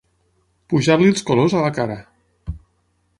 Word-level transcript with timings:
Pujar-li 0.73 1.11
els 1.15 1.21
colors 1.29 1.55
a 1.59 1.61
la 1.67 1.71
cara. 1.77 1.99